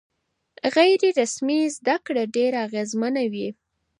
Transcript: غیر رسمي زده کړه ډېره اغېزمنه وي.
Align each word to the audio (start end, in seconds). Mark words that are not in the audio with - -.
غیر 0.75 1.01
رسمي 1.19 1.59
زده 1.77 1.95
کړه 2.05 2.23
ډېره 2.35 2.57
اغېزمنه 2.67 3.23
وي. 3.33 3.47